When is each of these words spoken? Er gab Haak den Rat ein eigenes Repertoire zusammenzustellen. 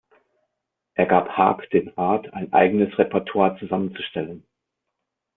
Er 0.95 1.05
gab 1.05 1.29
Haak 1.37 1.69
den 1.69 1.89
Rat 1.89 2.33
ein 2.33 2.51
eigenes 2.53 2.97
Repertoire 2.97 3.59
zusammenzustellen. 3.59 4.43